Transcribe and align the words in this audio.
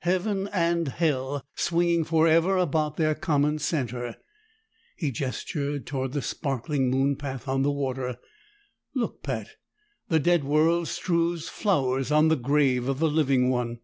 Heaven 0.00 0.46
and 0.48 0.88
Hell 0.88 1.42
swinging 1.54 2.04
forever 2.04 2.58
about 2.58 2.98
their 2.98 3.14
common 3.14 3.58
center!" 3.58 4.16
He 4.94 5.10
gestured 5.10 5.86
toward 5.86 6.12
the 6.12 6.20
sparkling 6.20 6.90
moon 6.90 7.16
path 7.16 7.48
on 7.48 7.62
the 7.62 7.72
water. 7.72 8.18
"Look, 8.94 9.22
Pat! 9.22 9.52
The 10.10 10.20
dead 10.20 10.44
world 10.44 10.86
strews 10.88 11.48
flowers 11.48 12.12
on 12.12 12.28
the 12.28 12.36
grave 12.36 12.88
of 12.90 12.98
the 12.98 13.08
living 13.08 13.48
one!" 13.48 13.78